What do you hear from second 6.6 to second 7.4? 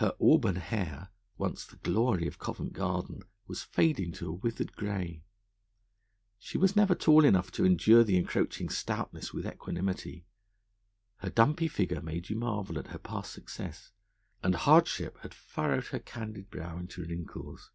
never tall